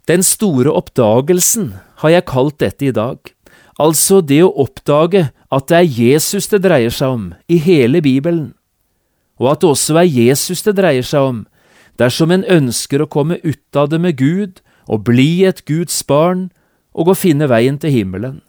Den 0.09 0.23
store 0.25 0.73
oppdagelsen 0.73 1.75
har 2.01 2.15
jeg 2.15 2.29
kalt 2.31 2.57
dette 2.63 2.87
i 2.89 2.95
dag, 2.97 3.19
altså 3.77 4.23
det 4.25 4.41
å 4.41 4.55
oppdage 4.65 5.27
at 5.53 5.67
det 5.69 5.77
er 5.77 5.91
Jesus 5.99 6.49
det 6.49 6.63
dreier 6.65 6.95
seg 6.95 7.13
om 7.13 7.27
i 7.45 7.59
hele 7.61 8.01
Bibelen, 8.01 8.55
og 9.37 9.53
at 9.53 9.61
det 9.61 9.69
også 9.69 9.99
er 10.01 10.09
Jesus 10.09 10.65
det 10.65 10.79
dreier 10.79 11.05
seg 11.05 11.29
om 11.29 11.43
dersom 12.01 12.33
en 12.33 12.47
ønsker 12.49 13.05
å 13.05 13.11
komme 13.11 13.37
ut 13.45 13.77
av 13.77 13.91
det 13.93 14.01
med 14.01 14.17
Gud 14.17 14.63
og 14.89 15.05
bli 15.11 15.45
et 15.45 15.61
Guds 15.69 16.01
barn 16.09 16.49
og 16.97 17.13
å 17.13 17.19
finne 17.19 17.51
veien 17.51 17.77
til 17.77 17.93
himmelen. 17.93 18.41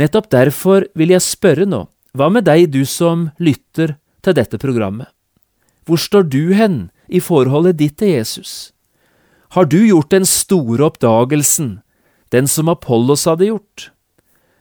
Nettopp 0.00 0.26
derfor 0.32 0.88
vil 0.98 1.14
jeg 1.14 1.22
spørre 1.22 1.68
nå, 1.68 1.84
hva 2.18 2.32
med 2.32 2.48
deg, 2.48 2.72
du 2.74 2.82
som 2.88 3.28
lytter 3.38 3.94
til 4.24 4.34
dette 4.34 4.58
programmet? 4.58 5.06
Hvor 5.86 6.02
står 6.02 6.26
du 6.26 6.50
hen 6.56 6.88
i 7.06 7.22
forholdet 7.22 7.78
ditt 7.78 8.00
til 8.02 8.16
Jesus? 8.16 8.72
Har 9.50 9.66
du 9.66 9.80
gjort 9.82 10.12
den 10.14 10.26
store 10.26 10.84
oppdagelsen, 10.86 11.80
den 12.30 12.46
som 12.46 12.68
Apollos 12.70 13.24
hadde 13.26 13.48
gjort? 13.48 13.88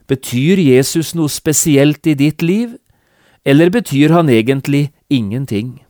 Betyr 0.10 0.58
Jesus 0.58 1.12
noe 1.14 1.30
spesielt 1.30 2.08
i 2.10 2.16
ditt 2.18 2.42
liv, 2.42 2.74
eller 3.46 3.70
betyr 3.70 4.10
han 4.16 4.32
egentlig 4.34 4.90
ingenting? 5.14 5.84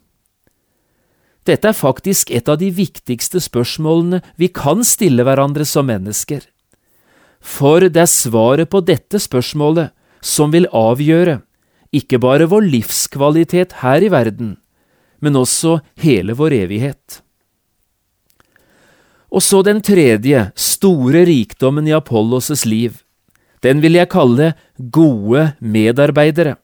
Dette 1.48 1.72
er 1.72 1.78
faktisk 1.78 2.34
et 2.36 2.52
av 2.52 2.60
de 2.60 2.68
viktigste 2.76 3.40
spørsmålene 3.40 4.20
vi 4.36 4.52
kan 4.52 4.84
stille 4.84 5.24
hverandre 5.24 5.64
som 5.64 5.88
mennesker. 5.88 6.44
For 7.40 7.88
det 7.88 8.04
er 8.04 8.12
svaret 8.12 8.68
på 8.68 8.84
dette 8.84 9.24
spørsmålet 9.24 9.96
som 10.20 10.52
vil 10.52 10.68
avgjøre 10.76 11.40
ikke 11.96 12.20
bare 12.20 12.52
vår 12.52 12.68
livskvalitet 12.68 13.80
her 13.80 14.04
i 14.04 14.12
verden, 14.12 14.58
men 15.24 15.40
også 15.40 15.80
hele 16.04 16.36
vår 16.36 16.60
evighet. 16.60 17.24
Og 19.30 19.44
så 19.46 19.62
den 19.66 19.82
tredje, 19.86 20.50
store 20.58 21.26
rikdommen 21.30 21.88
i 21.88 21.94
Apollos' 21.94 22.66
liv. 22.66 23.04
Den 23.62 23.82
vil 23.84 24.00
jeg 24.00 24.10
kalle 24.10 24.54
gode 24.78 25.54
medarbeidere. 25.60 26.56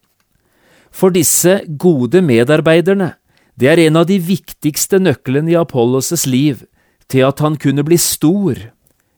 For 0.90 1.12
disse 1.14 1.60
gode 1.78 2.22
medarbeiderne, 2.24 3.14
det 3.60 3.70
er 3.70 3.82
en 3.86 4.00
av 4.00 4.08
de 4.10 4.18
viktigste 4.20 5.00
nøklene 5.00 5.54
i 5.54 5.60
Apollos' 5.60 6.26
liv 6.28 6.64
til 7.12 7.28
at 7.28 7.40
han 7.44 7.58
kunne 7.62 7.84
bli 7.86 7.98
stor, 8.02 8.58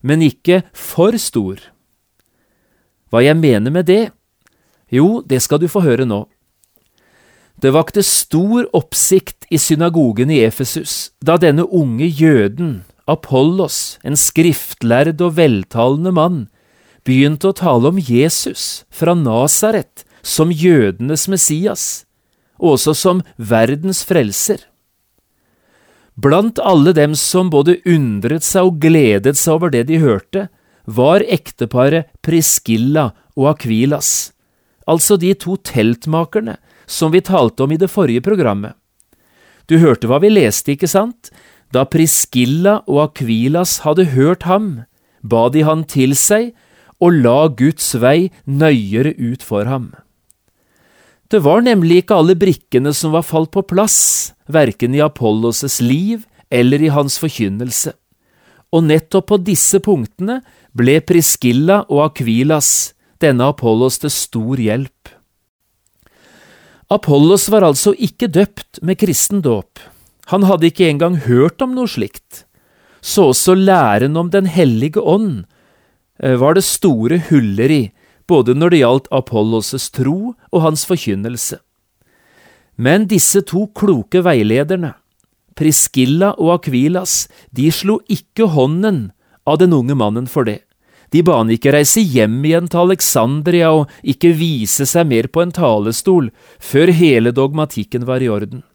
men 0.01 0.21
ikke 0.25 0.63
for 0.73 1.15
stor. 1.21 1.61
Hva 3.09 3.23
jeg 3.23 3.37
mener 3.39 3.71
med 3.71 3.87
det? 3.87 4.09
Jo, 4.91 5.21
det 5.21 5.41
skal 5.43 5.61
du 5.61 5.67
få 5.71 5.85
høre 5.85 6.05
nå. 6.07 6.25
Det 7.57 7.71
vakte 7.73 8.03
stor 8.05 8.67
oppsikt 8.77 9.47
i 9.49 9.57
synagogen 9.57 10.29
i 10.29 10.43
Efesus 10.45 11.09
da 11.23 11.39
denne 11.41 11.65
unge 11.65 12.05
jøden, 12.05 12.83
Apollos, 13.07 13.97
en 14.03 14.17
skriftlærd 14.19 15.21
og 15.23 15.37
veltalende 15.37 16.11
mann, 16.11 16.39
begynte 17.07 17.49
å 17.51 17.55
tale 17.55 17.93
om 17.93 18.01
Jesus 18.01 18.83
fra 18.91 19.15
Nasaret 19.15 20.03
som 20.27 20.51
jødenes 20.51 21.27
Messias, 21.31 21.85
og 22.59 22.75
også 22.75 22.95
som 22.97 23.21
verdens 23.37 24.03
frelser. 24.07 24.65
Blant 26.17 26.59
alle 26.59 26.91
dem 26.97 27.13
som 27.15 27.51
både 27.53 27.77
undret 27.87 28.43
seg 28.43 28.71
og 28.71 28.79
gledet 28.81 29.37
seg 29.37 29.59
over 29.59 29.71
det 29.71 29.85
de 29.87 30.01
hørte, 30.01 30.47
var 30.87 31.23
ekteparet 31.23 32.09
Priskilla 32.25 33.11
og 33.37 33.51
Akvilas, 33.53 34.33
altså 34.87 35.15
de 35.21 35.33
to 35.37 35.59
teltmakerne 35.61 36.57
som 36.87 37.13
vi 37.13 37.21
talte 37.21 37.63
om 37.63 37.71
i 37.71 37.79
det 37.79 37.91
forrige 37.91 38.23
programmet. 38.25 38.73
Du 39.67 39.77
hørte 39.83 40.07
hva 40.07 40.19
vi 40.23 40.31
leste, 40.31 40.73
ikke 40.73 40.87
sant? 40.87 41.29
Da 41.73 41.83
Priskilla 41.83 42.81
og 42.87 43.09
Akvilas 43.09 43.81
hadde 43.83 44.09
hørt 44.13 44.47
ham, 44.47 44.87
ba 45.21 45.47
de 45.51 45.65
han 45.67 45.83
til 45.83 46.15
seg 46.15 46.53
og 47.03 47.19
la 47.23 47.47
Guds 47.51 47.91
vei 48.01 48.29
nøyere 48.45 49.13
ut 49.19 49.43
for 49.43 49.67
ham. 49.67 49.91
Det 51.27 51.41
var 51.43 51.65
nemlig 51.65 52.01
ikke 52.01 52.21
alle 52.21 52.37
brikkene 52.39 52.93
som 52.95 53.11
var 53.11 53.25
falt 53.27 53.51
på 53.51 53.65
plass, 53.67 54.31
verken 54.47 54.95
i 54.95 55.03
Apollos' 55.03 55.81
liv 55.83 56.23
eller 56.49 56.79
i 56.79 56.93
hans 56.93 57.17
forkynnelse, 57.19 57.91
og 58.71 58.87
nettopp 58.87 59.27
på 59.33 59.41
disse 59.43 59.81
punktene 59.83 60.39
ble 60.77 61.01
Priskilla 61.03 61.81
og 61.91 62.05
Akvilas 62.05 62.93
denne 63.19 63.49
Apollos 63.51 63.99
til 63.99 64.13
stor 64.13 64.61
hjelp. 64.61 65.11
Apollos 66.87 67.49
var 67.51 67.67
altså 67.67 67.91
ikke 67.91 68.31
døpt 68.31 68.79
med 68.79 68.95
kristen 69.01 69.43
dåp. 69.43 69.81
Han 70.31 70.43
hadde 70.43 70.67
ikke 70.69 70.89
engang 70.89 71.21
hørt 71.27 71.61
om 71.63 71.75
noe 71.77 71.87
slikt. 71.87 72.43
Så 73.01 73.29
også 73.31 73.55
læren 73.55 74.17
om 74.17 74.29
Den 74.29 74.45
hellige 74.45 74.99
ånd 74.99 75.45
eh, 76.19 76.35
var 76.35 76.57
det 76.57 76.65
store 76.67 77.21
huller 77.29 77.71
i, 77.71 77.83
både 78.27 78.55
når 78.57 78.73
det 78.73 78.81
gjaldt 78.81 79.09
Apollos' 79.11 79.87
tro 79.93 80.35
og 80.51 80.61
hans 80.61 80.83
forkynnelse. 80.85 81.61
Men 82.75 83.07
disse 83.07 83.41
to 83.41 83.69
kloke 83.73 84.21
veilederne, 84.21 84.93
Priskilla 85.57 86.35
og 86.37 86.59
Akvilas, 86.59 87.25
de 87.49 87.71
slo 87.71 88.01
ikke 88.11 88.51
hånden 88.53 89.07
av 89.47 89.57
den 89.63 89.73
unge 89.73 89.95
mannen 89.97 90.27
for 90.29 90.45
det. 90.45 90.61
De 91.15 91.23
ba 91.23 91.39
han 91.39 91.49
ikke 91.49 91.71
reise 91.71 92.03
hjem 92.03 92.41
igjen 92.45 92.67
til 92.67 92.83
Alexandria 92.83 93.71
og 93.73 93.93
ikke 94.03 94.35
vise 94.35 94.85
seg 94.85 95.07
mer 95.07 95.29
på 95.31 95.45
en 95.45 95.55
talestol 95.55 96.29
før 96.59 96.91
hele 96.91 97.31
dogmatikken 97.31 98.03
var 98.05 98.21
i 98.21 98.27
orden. 98.29 98.65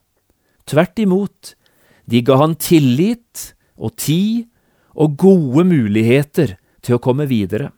Tvert 0.68 0.98
imot, 1.02 1.54
de 2.06 2.22
ga 2.24 2.38
han 2.40 2.56
tillit 2.58 3.52
og 3.76 3.96
tid 4.00 4.48
og 4.92 5.16
gode 5.20 5.64
muligheter 5.68 6.56
til 6.84 6.98
å 6.98 7.02
komme 7.02 7.26
videre. 7.30 7.70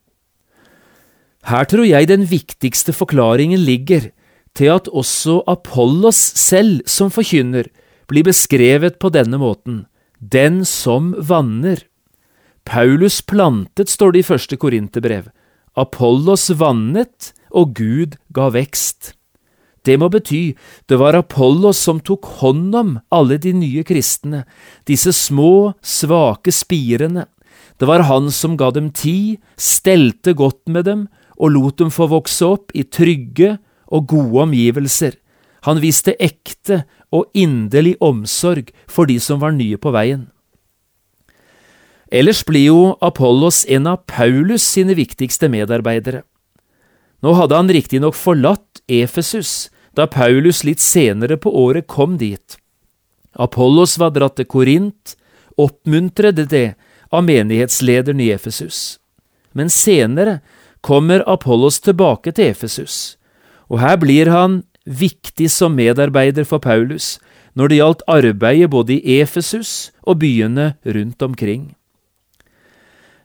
Her 1.44 1.66
tror 1.68 1.84
jeg 1.84 2.08
den 2.08 2.24
viktigste 2.28 2.94
forklaringen 2.96 3.60
ligger 3.60 4.08
til 4.56 4.70
at 4.72 4.88
også 4.88 5.42
Apollos 5.50 6.16
selv 6.40 6.84
som 6.88 7.12
forkynner 7.12 7.68
blir 8.08 8.24
beskrevet 8.24 8.96
på 9.00 9.10
denne 9.12 9.40
måten, 9.40 9.84
den 10.18 10.62
som 10.64 11.12
vanner. 11.18 11.82
Paulus 12.64 13.20
plantet, 13.20 13.90
står 13.92 14.14
det 14.14 14.22
i 14.22 14.28
første 14.30 14.56
Korinterbrev. 14.56 15.28
Apollos 15.76 16.48
vannet, 16.56 17.34
og 17.50 17.74
Gud 17.76 18.16
ga 18.34 18.48
vekst. 18.54 19.12
Det 19.84 19.98
må 20.00 20.08
bety 20.08 20.54
det 20.88 20.98
var 21.00 21.16
Apollos 21.18 21.78
som 21.84 22.00
tok 22.00 22.26
hånd 22.40 22.74
om 22.74 22.94
alle 23.12 23.36
de 23.38 23.52
nye 23.56 23.84
kristne, 23.84 24.44
disse 24.88 25.12
små, 25.12 25.74
svake 25.84 26.52
spirene. 26.52 27.26
Det 27.76 27.88
var 27.90 28.06
han 28.08 28.30
som 28.32 28.56
ga 28.56 28.70
dem 28.72 28.90
tid, 28.94 29.42
stelte 29.56 30.32
godt 30.32 30.64
med 30.72 30.88
dem 30.88 31.06
og 31.36 31.52
lot 31.52 31.82
dem 31.82 31.90
få 31.92 32.08
vokse 32.12 32.46
opp 32.46 32.72
i 32.74 32.86
trygge 32.86 33.58
og 33.92 34.08
gode 34.14 34.46
omgivelser. 34.46 35.18
Han 35.68 35.80
viste 35.80 36.14
ekte 36.22 36.84
og 37.14 37.28
inderlig 37.36 37.96
omsorg 38.04 38.70
for 38.90 39.08
de 39.08 39.18
som 39.20 39.40
var 39.42 39.54
nye 39.56 39.80
på 39.80 39.92
veien. 39.94 40.28
Ellers 42.14 42.44
blir 42.46 42.68
jo 42.68 42.80
Apollos 43.02 43.64
en 43.66 43.88
av 43.90 44.04
Paulus 44.06 44.62
sine 44.62 44.94
viktigste 44.94 45.48
medarbeidere. 45.50 46.22
Nå 47.24 47.32
hadde 47.34 47.56
han 47.56 47.72
riktignok 47.72 48.14
forlatt 48.14 48.82
Efesus 48.86 49.70
da 49.94 50.06
Paulus 50.10 50.64
litt 50.66 50.82
senere 50.82 51.36
på 51.40 51.52
året 51.54 51.86
kom 51.86 52.18
dit. 52.18 52.58
Apollos 53.34 53.96
var 53.98 54.14
dratt 54.14 54.36
til 54.38 54.48
Korint, 54.50 55.16
oppmuntrede 55.58 56.46
det 56.50 56.74
av 57.14 57.24
menighetslederen 57.26 58.20
i 58.22 58.30
Efesus. 58.34 58.98
Men 59.54 59.70
senere 59.70 60.40
kommer 60.82 61.22
Apollos 61.30 61.80
tilbake 61.80 62.34
til 62.34 62.50
Efesus, 62.50 63.16
og 63.70 63.80
her 63.82 63.96
blir 64.02 64.30
han 64.30 64.62
viktig 64.84 65.48
som 65.50 65.76
medarbeider 65.78 66.44
for 66.44 66.60
Paulus 66.60 67.16
når 67.54 67.70
det 67.70 67.78
gjaldt 67.78 68.02
arbeidet 68.10 68.70
både 68.70 68.98
i 68.98 69.20
Efesus 69.22 69.92
og 70.02 70.20
byene 70.20 70.74
rundt 70.84 71.22
omkring. 71.22 71.72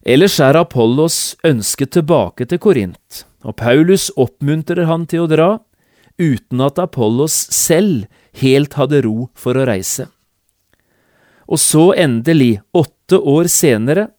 Ellers 0.06 0.40
er 0.40 0.56
Apollos 0.56 1.36
ønsket 1.44 1.92
tilbake 1.98 2.46
til 2.48 2.62
Korint, 2.62 3.26
og 3.44 3.58
Paulus 3.60 4.08
oppmuntrer 4.16 4.88
han 4.88 5.04
til 5.10 5.26
å 5.26 5.30
dra, 5.30 5.50
uten 6.20 6.62
at 6.62 6.80
Apollos 6.82 7.34
selv 7.56 8.06
helt 8.40 8.76
hadde 8.78 9.02
ro 9.06 9.30
for 9.40 9.58
å 9.58 9.66
reise. 9.70 10.10
Og 11.50 11.58
så 11.58 11.90
endelig, 11.98 12.60
åtte 12.78 13.18
år 13.18 13.50
senere, 13.50 14.10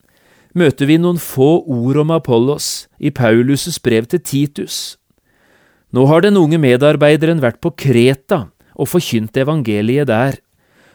møter 0.56 0.88
vi 0.90 0.98
noen 0.98 1.20
få 1.22 1.60
ord 1.62 2.00
om 2.02 2.10
Apollos 2.10 2.88
i 2.98 3.12
Paulus' 3.14 3.78
brev 3.82 4.08
til 4.10 4.22
Titus. 4.24 4.96
Nå 5.94 6.06
har 6.10 6.24
den 6.24 6.38
unge 6.38 6.58
medarbeideren 6.58 7.42
vært 7.42 7.60
på 7.62 7.72
Kreta 7.78 8.48
og 8.74 8.90
forkynt 8.90 9.36
evangeliet 9.38 10.08
der, 10.10 10.38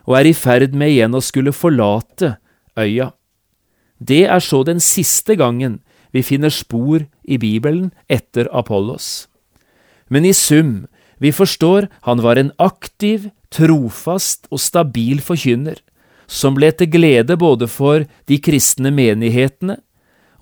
og 0.06 0.20
er 0.20 0.30
i 0.30 0.36
ferd 0.38 0.76
med 0.78 0.92
igjen 0.94 1.16
å 1.16 1.24
skulle 1.24 1.56
forlate 1.56 2.36
øya. 2.78 3.12
Det 4.00 4.26
er 4.28 4.44
så 4.44 4.62
den 4.68 4.82
siste 4.84 5.38
gangen 5.40 5.80
vi 6.12 6.24
finner 6.24 6.52
spor 6.54 7.08
i 7.24 7.40
Bibelen 7.40 7.92
etter 8.12 8.50
Apollos. 8.52 9.28
Men 10.12 10.28
i 10.28 10.34
sum, 10.36 10.86
vi 11.18 11.32
forstår 11.32 11.88
han 12.08 12.22
var 12.22 12.40
en 12.40 12.52
aktiv, 12.58 13.30
trofast 13.54 14.50
og 14.52 14.60
stabil 14.60 15.22
forkynner, 15.24 15.80
som 16.28 16.58
ble 16.58 16.72
til 16.76 16.90
glede 16.92 17.38
både 17.40 17.70
for 17.72 18.06
de 18.28 18.40
kristne 18.42 18.92
menighetene 18.92 19.78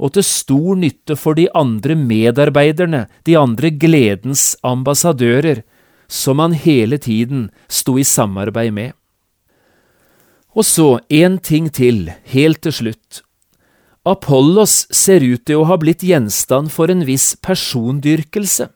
og 0.03 0.15
til 0.15 0.25
stor 0.25 0.79
nytte 0.79 1.15
for 1.19 1.37
de 1.37 1.45
andre 1.55 1.95
medarbeiderne, 1.95 3.05
de 3.27 3.37
andre 3.37 3.69
gledens 3.69 4.55
ambassadører, 4.65 5.61
som 6.07 6.41
han 6.41 6.55
hele 6.57 6.97
tiden 6.97 7.49
sto 7.69 7.97
i 7.97 8.03
samarbeid 8.03 8.73
med. 8.73 8.91
Og 10.53 10.65
så 10.65 10.99
en 11.09 11.37
ting 11.41 11.69
til, 11.73 12.11
helt 12.29 12.61
til 12.61 12.73
slutt. 12.73 13.21
Apollos 14.05 14.83
ser 14.91 15.23
ut 15.23 15.45
til 15.47 15.61
å 15.61 15.67
ha 15.69 15.77
blitt 15.79 16.03
gjenstand 16.03 16.69
for 16.73 16.91
en 16.91 17.05
viss 17.07 17.33
persondyrkelse. 17.41 18.67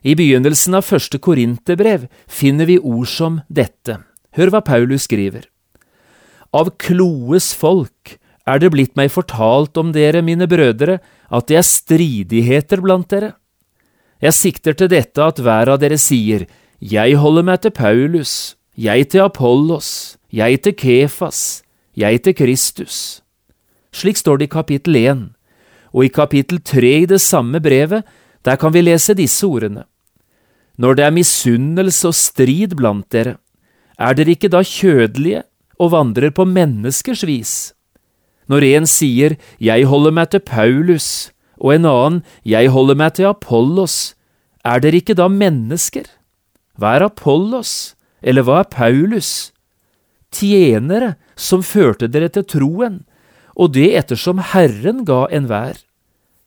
I 0.00 0.14
begynnelsen 0.16 0.78
av 0.78 0.86
første 0.88 1.20
Korinterbrev 1.20 2.06
finner 2.24 2.68
vi 2.68 2.78
ord 2.78 3.08
som 3.10 3.40
dette. 3.52 3.98
Hør 4.36 4.52
hva 4.54 4.62
Paulus 4.64 5.04
skriver. 5.04 5.44
Av 6.56 6.72
Kloes 6.80 7.52
folk 7.54 8.16
er 8.48 8.62
det 8.62 8.70
blitt 8.72 8.96
meg 8.98 9.12
fortalt 9.12 9.76
om 9.78 9.92
dere, 9.92 10.22
mine 10.24 10.48
brødre, 10.50 10.98
at 11.28 11.46
det 11.50 11.60
er 11.60 11.66
stridigheter 11.66 12.80
blant 12.82 13.10
dere. 13.12 13.34
Jeg 14.20 14.36
sikter 14.36 14.76
til 14.76 14.90
dette 14.92 15.20
at 15.20 15.40
hver 15.40 15.74
av 15.74 15.80
dere 15.80 15.98
sier, 16.00 16.46
Jeg 16.80 17.16
holder 17.20 17.42
meg 17.44 17.60
til 17.60 17.70
Paulus, 17.70 18.56
jeg 18.74 19.10
til 19.12 19.20
Apollos, 19.20 20.16
jeg 20.32 20.62
til 20.62 20.72
Kefas, 20.72 21.62
jeg 21.94 22.22
til 22.24 22.34
Kristus. 22.34 23.20
Slik 23.92 24.16
står 24.16 24.38
det 24.38 24.48
i 24.48 24.54
kapittel 24.54 24.96
1, 24.96 25.28
og 25.92 26.04
i 26.04 26.08
kapittel 26.08 26.60
3 26.64 26.92
i 27.02 27.06
det 27.06 27.20
samme 27.20 27.60
brevet, 27.60 28.02
der 28.44 28.56
kan 28.56 28.72
vi 28.72 28.80
lese 28.80 29.14
disse 29.14 29.44
ordene. 29.46 29.84
Når 30.80 30.96
det 30.96 31.04
er 31.04 31.12
misunnelse 31.12 32.08
og 32.08 32.16
strid 32.16 32.72
blant 32.78 33.04
dere, 33.12 33.36
er 34.00 34.16
dere 34.16 34.32
ikke 34.32 34.48
da 34.48 34.62
kjødelige 34.64 35.42
og 35.76 35.92
vandrer 35.92 36.32
på 36.32 36.46
menneskers 36.48 37.24
vis? 37.28 37.52
Når 38.48 38.64
en 38.66 38.86
sier 38.88 39.36
Jeg 39.60 39.84
holder 39.86 40.14
meg 40.16 40.30
til 40.32 40.40
Paulus, 40.40 41.30
og 41.60 41.74
en 41.74 41.84
annen 41.84 42.22
Jeg 42.48 42.72
holder 42.72 42.96
meg 42.96 43.12
til 43.14 43.28
Apollos, 43.28 44.14
er 44.64 44.80
dere 44.80 45.00
ikke 45.00 45.16
da 45.16 45.28
mennesker? 45.28 46.08
Hva 46.80 46.96
er 46.96 47.04
Apollos, 47.10 47.94
eller 48.22 48.42
hva 48.42 48.62
er 48.62 48.72
Paulus? 48.72 49.52
Tjenere 50.32 51.16
som 51.36 51.60
førte 51.60 52.08
dere 52.08 52.30
til 52.32 52.46
troen, 52.48 53.02
og 53.52 53.74
det 53.76 53.90
ettersom 54.00 54.40
Herren 54.54 55.04
ga 55.04 55.26
enhver. 55.28 55.76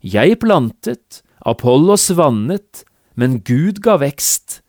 Jeg 0.02 0.39
plantet, 0.41 1.22
Apollos 1.46 2.10
vannet, 2.17 2.84
men 3.15 3.41
Gud 3.45 3.82
ga 3.86 3.97
vekst. 4.02 4.62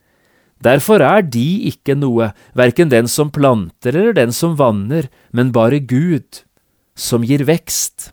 Derfor 0.64 1.02
er 1.04 1.24
de 1.26 1.68
ikke 1.68 1.96
noe, 1.98 2.33
verken 2.57 2.88
den 2.92 3.09
som 3.11 3.33
planter 3.35 3.92
eller 3.92 4.16
den 4.16 4.33
som 4.33 4.57
vanner, 4.57 5.11
men 5.33 5.52
bare 5.52 5.80
Gud, 5.80 6.44
som 6.96 7.24
gir 7.26 7.44
vekst. 7.44 8.12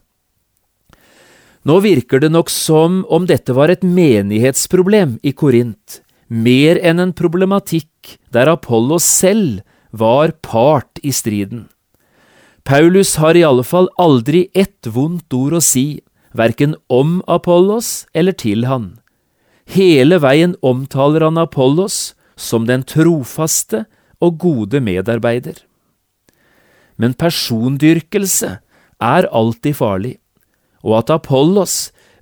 Nå 1.63 1.77
virker 1.83 2.19
det 2.19 2.31
nok 2.33 2.49
som 2.49 3.03
om 3.05 3.27
dette 3.29 3.53
var 3.53 3.69
et 3.69 3.83
menighetsproblem 3.85 5.19
i 5.21 5.31
Korint, 5.37 6.01
mer 6.27 6.79
enn 6.81 6.99
en 7.03 7.13
problematikk 7.13 8.17
der 8.33 8.49
Apollos 8.49 9.05
selv 9.05 9.61
var 9.91 10.33
part 10.41 10.99
i 11.03 11.13
striden. 11.13 11.67
Paulus 12.65 13.15
har 13.21 13.37
i 13.37 13.45
alle 13.45 13.65
fall 13.65 13.89
aldri 14.01 14.47
ett 14.53 14.87
vondt 14.89 15.33
ord 15.33 15.57
å 15.57 15.61
si, 15.61 16.01
verken 16.33 16.75
om 16.89 17.19
Apollos 17.27 18.07
eller 18.13 18.37
til 18.37 18.65
han. 18.69 19.00
Hele 19.71 20.17
veien 20.19 20.57
omtaler 20.65 21.23
han 21.23 21.39
Apollos 21.39 22.13
som 22.35 22.65
den 22.67 22.83
trofaste 22.83 23.85
og 24.21 24.39
gode 24.41 24.81
medarbeider. 24.83 25.55
Men 26.99 27.15
persondyrkelse 27.15 28.57
er 29.01 29.27
alltid 29.31 29.77
farlig, 29.79 30.17
og 30.83 30.99
at 30.99 31.13
Apollos 31.15 31.77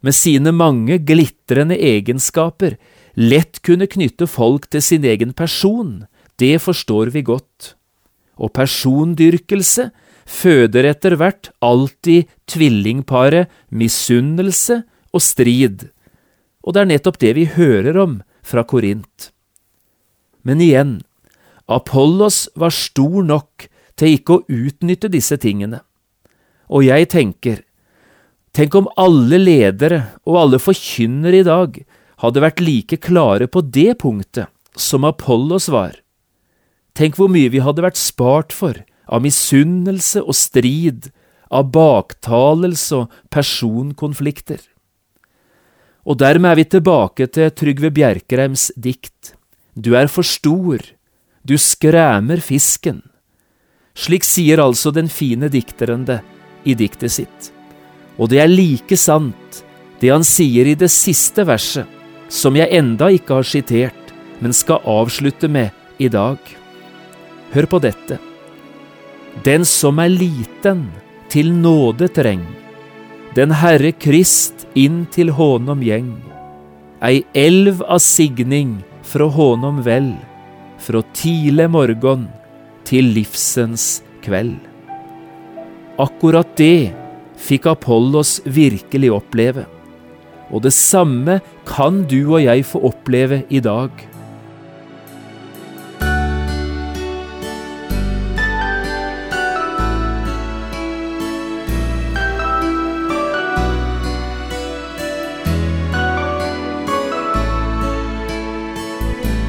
med 0.06 0.16
sine 0.16 0.54
mange 0.56 1.00
glitrende 1.04 1.76
egenskaper 1.76 2.78
lett 3.20 3.60
kunne 3.66 3.90
knytte 3.90 4.30
folk 4.30 4.70
til 4.72 4.86
sin 4.86 5.08
egen 5.08 5.34
person, 5.34 6.06
det 6.40 6.62
forstår 6.64 7.12
vi 7.16 7.26
godt. 7.26 7.74
Og 8.40 8.54
persondyrkelse 8.56 9.90
føder 10.30 10.88
etter 10.94 11.18
hvert 11.20 11.50
alltid 11.66 12.30
tvillingparet 12.48 13.50
misunnelse 13.74 14.84
og 15.12 15.26
strid, 15.26 15.90
og 16.70 16.76
det 16.76 16.84
er 16.84 16.90
nettopp 16.92 17.18
det 17.18 17.34
vi 17.34 17.48
hører 17.50 17.98
om 17.98 18.20
fra 18.46 18.62
Korint. 18.62 19.32
Men 20.46 20.62
igjen, 20.62 21.00
Apollos 21.66 22.44
var 22.54 22.74
stor 22.74 23.26
nok 23.26 23.66
til 23.98 24.20
ikke 24.20 24.38
å 24.38 24.44
utnytte 24.46 25.10
disse 25.10 25.40
tingene. 25.42 25.82
Og 26.70 26.86
jeg 26.86 27.10
tenker, 27.10 27.64
tenk 28.54 28.78
om 28.78 28.92
alle 29.02 29.42
ledere 29.42 30.04
og 30.30 30.38
alle 30.44 30.62
forkynnere 30.62 31.42
i 31.42 31.48
dag 31.48 31.82
hadde 32.22 32.46
vært 32.46 32.62
like 32.62 33.02
klare 33.02 33.50
på 33.50 33.66
det 33.66 33.98
punktet 34.06 34.54
som 34.78 35.10
Apollos 35.10 35.72
var. 35.74 35.98
Tenk 36.94 37.18
hvor 37.18 37.34
mye 37.34 37.50
vi 37.50 37.66
hadde 37.66 37.82
vært 37.82 37.98
spart 37.98 38.54
for 38.54 38.78
av 39.10 39.26
misunnelse 39.26 40.22
og 40.22 40.38
strid, 40.38 41.10
av 41.50 41.72
baktalelse 41.74 42.94
og 42.94 43.22
personkonflikter. 43.34 44.62
Og 46.10 46.18
dermed 46.18 46.50
er 46.50 46.58
vi 46.58 46.66
tilbake 46.66 47.28
til 47.30 47.52
Trygve 47.54 47.92
Bjerkreims 47.94 48.72
dikt. 48.74 49.36
Du 49.78 49.94
er 49.94 50.10
for 50.10 50.26
stor, 50.26 50.82
du 51.46 51.54
skræmer 51.62 52.42
fisken. 52.42 53.04
Slik 53.94 54.26
sier 54.26 54.62
altså 54.64 54.90
den 54.96 55.10
fine 55.12 55.52
dikteren 55.54 56.08
det 56.08 56.20
i 56.66 56.74
diktet 56.74 57.14
sitt. 57.14 57.52
Og 58.18 58.32
det 58.32 58.42
er 58.42 58.50
like 58.50 58.98
sant, 58.98 59.62
det 60.02 60.10
han 60.10 60.26
sier 60.26 60.72
i 60.72 60.78
det 60.80 60.90
siste 60.92 61.46
verset, 61.46 61.86
som 62.30 62.58
jeg 62.58 62.74
enda 62.74 63.12
ikke 63.14 63.38
har 63.38 63.48
sitert, 63.48 64.14
men 64.42 64.56
skal 64.56 64.82
avslutte 64.90 65.50
med 65.52 65.70
i 66.02 66.10
dag. 66.10 66.40
Hør 67.54 67.70
på 67.70 67.82
dette. 67.86 68.18
Den 69.46 69.66
som 69.66 70.02
er 70.02 70.10
liten, 70.10 70.88
til 71.30 71.54
nåde 71.54 72.10
treng. 72.10 72.42
Den 73.40 73.54
Herre 73.56 73.94
Krist 73.96 74.66
inn 74.76 75.06
til 75.16 75.30
hånom 75.32 75.80
gjeng. 75.86 76.10
Ei 77.00 77.22
elv 77.32 77.80
av 77.88 78.02
signing 78.04 78.74
fra 79.08 79.30
hånom 79.32 79.78
vel, 79.86 80.10
fra 80.84 81.00
tidlig 81.16 81.70
morgon 81.72 82.26
til 82.90 83.14
livsens 83.16 84.02
kveld. 84.26 84.58
Akkurat 86.04 86.52
det 86.60 86.92
fikk 87.40 87.70
Apollos 87.72 88.42
virkelig 88.44 89.14
oppleve, 89.22 89.64
og 90.52 90.66
det 90.68 90.76
samme 90.76 91.40
kan 91.70 92.04
du 92.12 92.20
og 92.26 92.42
jeg 92.44 92.68
få 92.68 92.84
oppleve 92.92 93.46
i 93.48 93.64
dag. 93.64 93.94